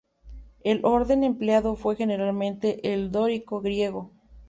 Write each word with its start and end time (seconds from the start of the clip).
El 0.63 0.83
orden 0.83 1.23
empleado 1.23 1.75
fue 1.75 1.95
generalmente 1.95 2.91
el 2.91 3.11
dórico 3.11 3.61
griego. 3.61 4.09